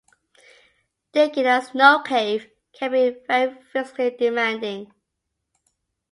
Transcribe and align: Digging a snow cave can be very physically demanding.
Digging 1.13 1.45
a 1.45 1.61
snow 1.61 2.01
cave 2.01 2.49
can 2.73 2.89
be 2.91 3.11
very 3.27 3.55
physically 3.71 4.09
demanding. 4.09 4.91